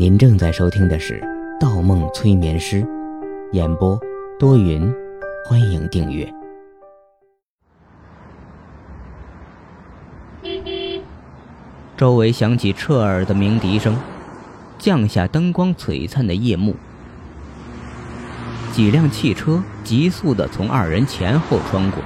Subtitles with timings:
[0.00, 1.20] 您正在收听的是
[1.60, 2.82] 《盗梦催眠师》，
[3.52, 4.00] 演播
[4.38, 4.90] 多云，
[5.44, 6.26] 欢迎订阅。
[11.98, 13.94] 周围响起彻耳的鸣笛声，
[14.78, 16.74] 降下灯光璀璨的夜幕。
[18.72, 22.02] 几辆汽车急速的从二人前后穿过，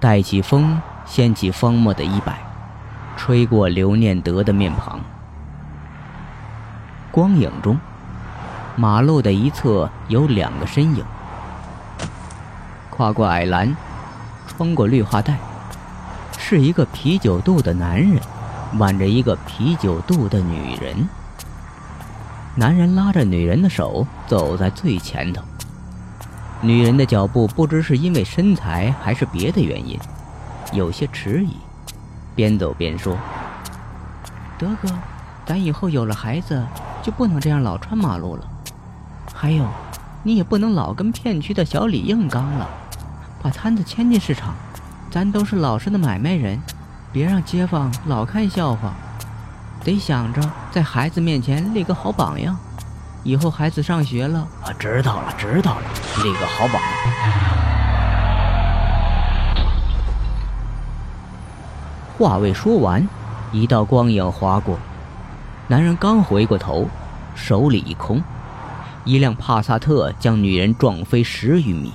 [0.00, 2.40] 带起风，掀起方墨的衣摆，
[3.14, 4.98] 吹过刘念德的面庞。
[7.16, 7.78] 光影中，
[8.76, 11.02] 马路的一侧有两个身影，
[12.90, 13.74] 跨过矮栏，
[14.46, 15.38] 穿过绿化带，
[16.36, 18.20] 是一个啤酒肚的男人。
[18.78, 21.08] 挽着一个啤酒肚的女人，
[22.54, 25.42] 男人拉着女人的手走在最前头。
[26.60, 29.98] 女人的脚步不知是因为身材还是别的原因，
[30.72, 31.56] 有些迟疑，
[32.34, 33.16] 边走边说
[34.58, 34.90] ：“德哥，
[35.46, 36.62] 咱以后有了孩子，
[37.06, 38.42] 就不能这样老穿马路了。
[39.32, 39.64] 还有，
[40.24, 42.68] 你也不能老跟片区的小李硬刚了，
[43.40, 44.52] 把摊子迁进市场。
[45.08, 46.60] 咱都是老实的买卖人。”
[47.12, 48.92] 别让街坊老看笑话，
[49.84, 52.58] 得想着在孩子面前立个好榜样。
[53.22, 55.82] 以后孩子上学了，啊，知道了，知道了，
[56.24, 56.90] 立个好榜样。
[62.18, 63.08] 话未说完，
[63.52, 64.76] 一道光影划过，
[65.68, 66.88] 男人刚回过头，
[67.34, 68.22] 手里一空，
[69.04, 71.92] 一辆帕萨特将女人撞飞十余米，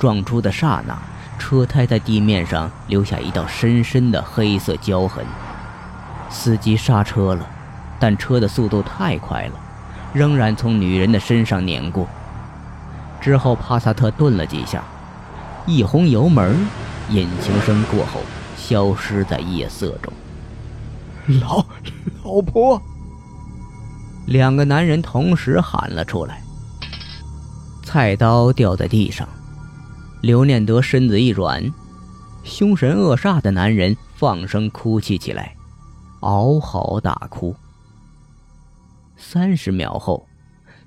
[0.00, 0.98] 撞出的刹那。
[1.38, 5.24] 车胎在地面上留下一道深深的黑色胶痕。
[6.28, 7.46] 司机刹车了，
[8.00, 9.52] 但车的速度太快了，
[10.12, 12.08] 仍然从女人的身上碾过。
[13.20, 14.82] 之后，帕萨特顿了几下，
[15.66, 16.66] 一轰油门，
[17.10, 18.20] 引擎声过后，
[18.56, 20.12] 消失在夜色中。
[21.28, 21.64] 老
[22.24, 22.80] 老婆，
[24.26, 26.42] 两个男人同时喊了出来。
[27.84, 29.28] 菜刀掉在地上。
[30.20, 31.72] 刘念德身子一软，
[32.44, 35.54] 凶神恶煞的男人放声哭泣起来，
[36.20, 37.54] 嗷嚎大哭。
[39.16, 40.26] 三十秒后，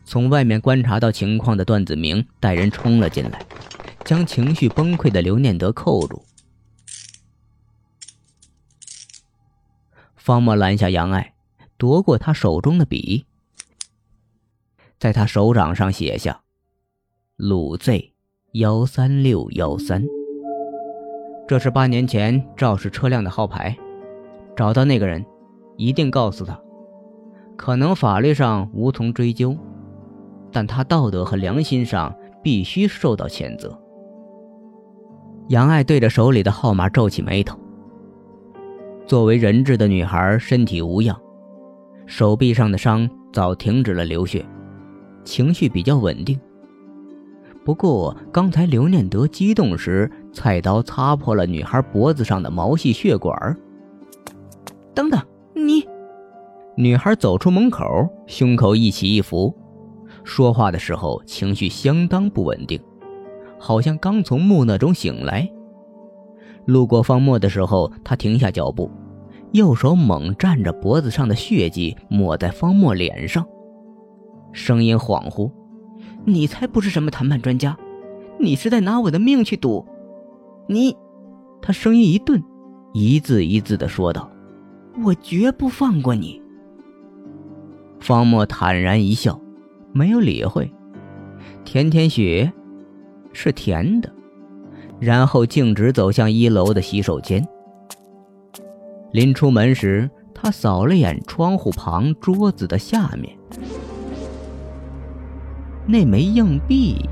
[0.05, 3.45] 从外面观察到情况的段子明带人冲了进来，
[4.03, 6.21] 将情绪崩溃的刘念德扣住。
[10.25, 11.35] 方墨拦下杨爱，
[11.77, 13.27] 夺过他手中的笔，
[14.97, 16.41] 在他手掌上写下
[17.37, 18.13] “鲁 Z”。
[18.53, 20.03] 幺三六幺三，
[21.47, 23.77] 这是八年前肇事车辆的号牌。
[24.55, 25.23] 找到那个人，
[25.77, 26.59] 一定告诉他，
[27.55, 29.55] 可能法律上无从追究，
[30.51, 32.11] 但他道德和良心上
[32.41, 33.79] 必须受到谴责。
[35.49, 37.59] 杨爱对着手里的号码皱起眉头。
[39.05, 41.16] 作为人质的女孩身体无恙，
[42.07, 44.43] 手臂上的伤早停止了流血，
[45.23, 46.39] 情绪比较稳定。
[47.63, 53.55] 不过，刚才刘念德激动时，菜刀擦破了女孩脖子上的毛细血管。
[54.95, 55.22] 等等，
[55.53, 55.87] 你！
[56.75, 57.85] 女孩走出门口，
[58.25, 59.55] 胸口一起一伏，
[60.23, 62.79] 说话的时候情绪相当不稳定，
[63.59, 65.47] 好像刚从木讷中醒来。
[66.65, 68.89] 路过方墨的时候，他停下脚步，
[69.51, 73.45] 右手猛蘸着脖子上的血迹，抹在方墨脸上，
[74.51, 75.51] 声音恍惚。
[76.25, 77.77] 你才不是什么谈判专家，
[78.39, 79.85] 你是在拿我的命去赌。
[80.67, 80.95] 你，
[81.61, 82.43] 他声音一顿，
[82.93, 84.31] 一字一字的说道
[85.05, 86.41] ：“我绝不放过你。”
[88.01, 89.39] 方墨坦然一笑，
[89.93, 90.71] 没有理会。
[91.63, 92.51] 甜甜雪，
[93.33, 94.11] 是甜的。
[95.00, 97.45] 然后径直走向一楼的洗手间。
[99.11, 103.38] 临出门时，他扫了眼窗户旁桌子的下面。
[105.88, 107.07] 那枚硬币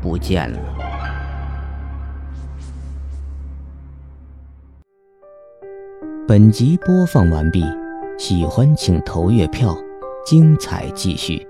[0.00, 0.58] 不见了。
[6.26, 7.64] 本集播放完毕，
[8.18, 9.76] 喜欢请投月票，
[10.24, 11.46] 精彩继续。